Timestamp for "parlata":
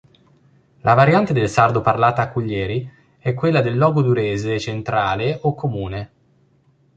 1.81-2.23